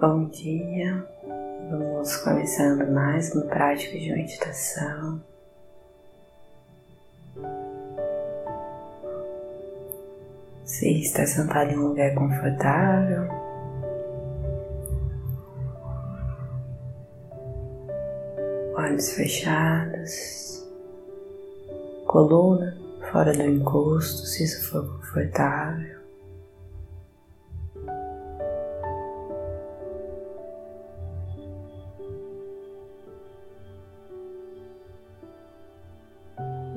[0.00, 1.06] Bom dia,
[1.68, 5.22] vamos começando mais uma prática de meditação.
[10.64, 13.28] Se está sentado em um lugar confortável,
[18.78, 20.66] olhos fechados,
[22.06, 22.74] coluna
[23.12, 25.99] fora do encosto, se isso for confortável.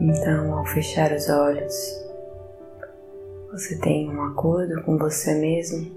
[0.00, 1.74] Então, ao fechar os olhos,
[3.50, 5.90] você tem um acordo com você mesmo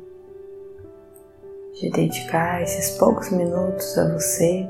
[1.76, 4.68] de dedicar esses poucos minutos a você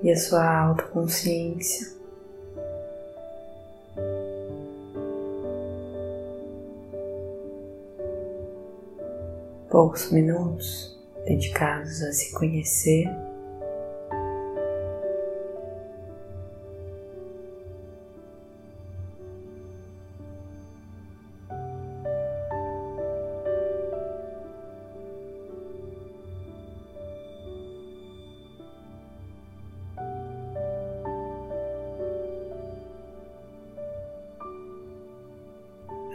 [0.00, 1.92] e a sua autoconsciência.
[9.68, 13.23] Poucos minutos dedicados a se conhecer.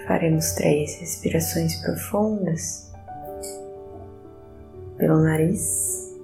[0.09, 2.91] Faremos três respirações profundas
[4.97, 6.17] pelo nariz.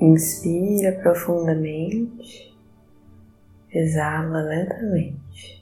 [0.00, 2.56] Inspira profundamente,
[3.72, 5.57] exala lentamente.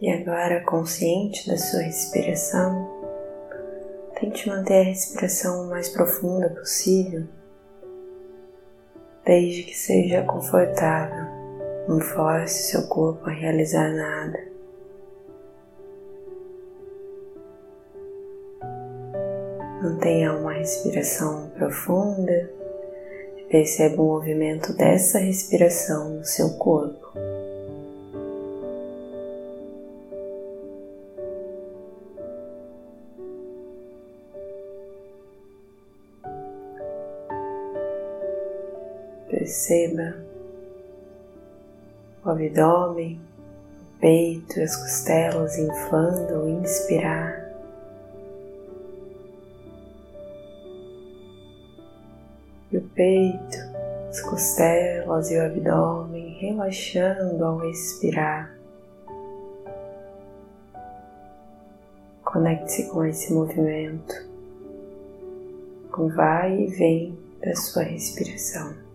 [0.00, 2.88] E agora, consciente da sua respiração,
[4.20, 7.24] tente manter a respiração o mais profunda possível,
[9.24, 11.26] desde que seja confortável.
[11.88, 14.38] Não force seu corpo a realizar nada.
[19.82, 22.52] Mantenha uma respiração profunda
[23.36, 27.07] e perceba o movimento dessa respiração no seu corpo.
[39.48, 40.14] Perceba
[42.22, 43.18] o abdômen,
[43.80, 47.50] o peito e as costelas inflando ao inspirar.
[52.70, 53.56] E o peito,
[54.10, 58.54] as costelas e o abdômen relaxando ao expirar.
[62.22, 64.28] Conecte-se com esse movimento,
[65.90, 68.87] com vai e vem da sua respiração.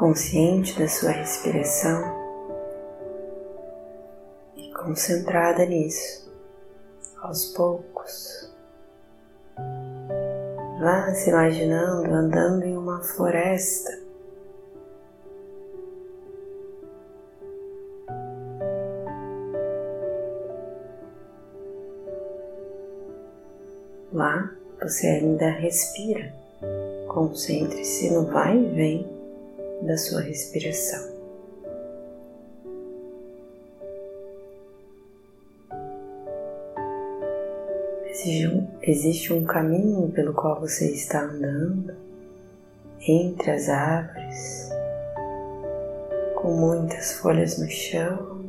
[0.00, 2.19] Consciente da sua respiração
[4.90, 6.28] concentrada nisso,
[7.22, 8.52] aos poucos.
[10.80, 14.00] Vá se imaginando andando em uma floresta.
[24.12, 24.50] Lá
[24.82, 26.34] você ainda respira.
[27.06, 31.09] Concentre-se no vai e vem da sua respiração.
[38.82, 41.94] Existe um, caminho pelo qual você está andando
[43.08, 44.68] entre as árvores,
[46.34, 48.44] com muitas folhas no chão.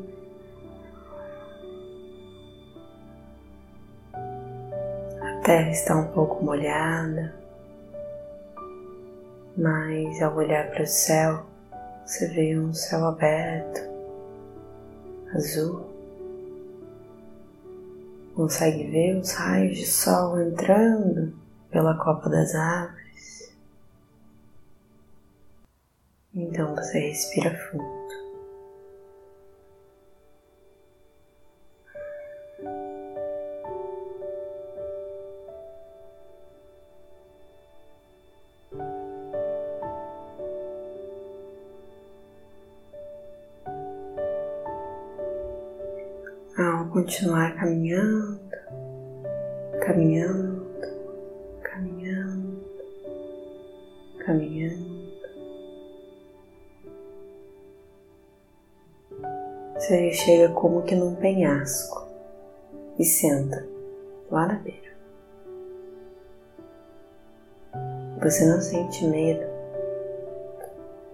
[4.14, 7.34] A terra está um pouco molhada.
[9.56, 11.46] mas ao olhar para o céu,
[12.06, 13.82] você vê um céu aberto,
[15.34, 15.91] azul.
[18.42, 21.32] Consegue ver os raios de sol entrando
[21.70, 23.54] pela copa das árvores.
[26.34, 28.21] Então você respira fundo.
[46.58, 48.40] Ao continuar caminhando,
[49.86, 50.68] caminhando,
[51.64, 52.64] caminhando,
[54.26, 55.02] caminhando.
[59.76, 62.06] Você chega como que num penhasco
[63.00, 63.66] e senta
[64.30, 64.92] lá na beira.
[68.22, 69.46] Você não sente medo,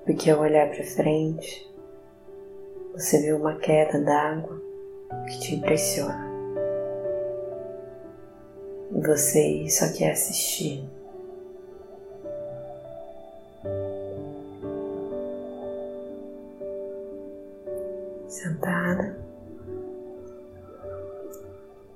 [0.03, 1.71] porque ao olhar para frente,
[2.93, 4.66] você vê uma queda d'água
[5.27, 6.27] que te impressiona.
[8.91, 10.83] E você só quer assistir.
[18.27, 19.17] Sentada,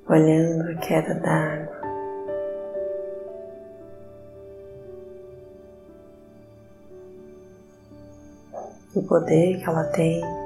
[0.08, 1.82] olhando a queda d'água.
[8.94, 10.41] O poder que ela tem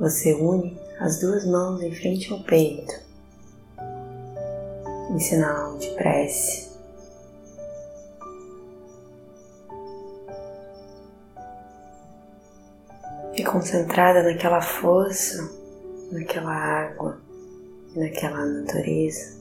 [0.00, 2.90] Você une as duas mãos em frente ao peito,
[5.10, 6.70] em sinal de prece.
[13.34, 15.36] E concentrada naquela força,
[16.10, 17.20] naquela água
[17.94, 19.38] e naquela natureza.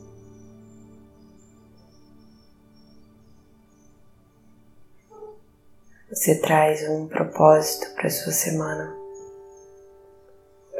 [6.09, 8.98] Você traz um propósito para sua semana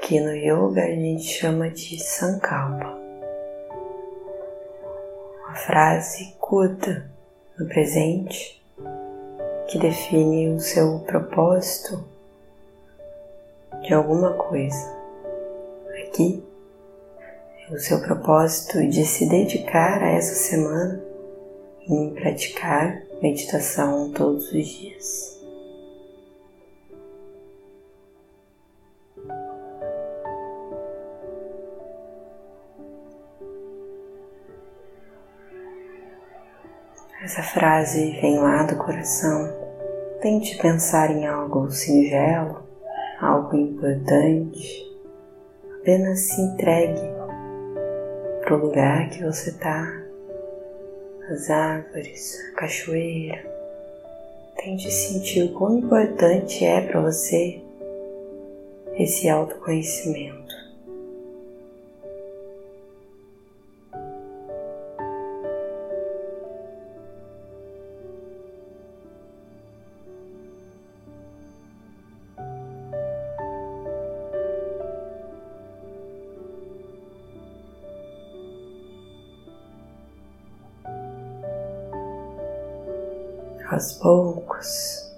[0.10, 2.98] que no yoga a gente chama de sankalpa.
[5.44, 7.12] Uma frase curta
[7.60, 8.60] no presente
[9.68, 12.04] que define o seu propósito
[13.84, 14.98] de alguma coisa.
[16.02, 16.44] Aqui
[17.70, 21.04] é o seu propósito de se dedicar a essa semana
[21.88, 25.39] em praticar meditação todos os dias.
[37.30, 39.54] Essa frase vem lá do coração.
[40.20, 42.64] Tente pensar em algo singelo,
[43.22, 44.84] algo importante.
[45.80, 47.00] Apenas se entregue
[48.42, 49.94] para o lugar que você está,
[51.30, 53.46] as árvores, a cachoeira.
[54.58, 57.62] Tente sentir o quão importante é para você
[58.98, 60.49] esse autoconhecimento.
[83.80, 85.10] Aos poucos,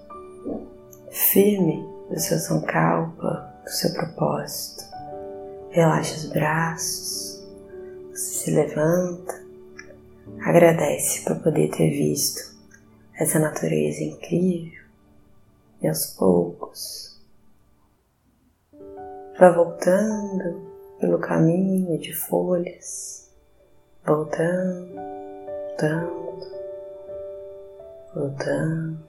[1.09, 4.83] firme no seu sankalpa, do seu propósito.
[5.71, 7.43] Relaxa os braços,
[8.11, 9.43] você se levanta,
[10.41, 12.55] agradece por poder ter visto
[13.19, 14.83] essa natureza incrível
[15.81, 17.19] e aos poucos
[19.39, 23.27] vá voltando pelo caminho de folhas,
[24.05, 24.93] voltando,
[25.69, 26.20] voltando
[28.13, 28.99] voltando,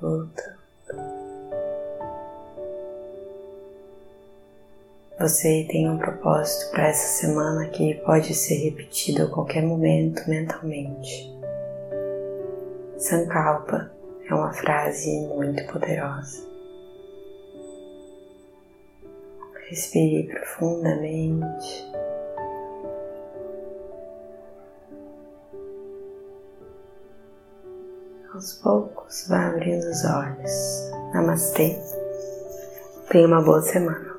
[0.00, 0.58] voltando.
[5.18, 11.36] Você tem um propósito para essa semana que pode ser repetido a qualquer momento mentalmente.
[12.98, 13.90] Sankalpa
[14.28, 16.46] é uma frase muito poderosa.
[19.68, 21.97] Respire profundamente.
[28.38, 30.92] Aos poucos vá abrindo os olhos.
[31.12, 31.76] Namastê.
[33.10, 34.17] Tenha uma boa semana.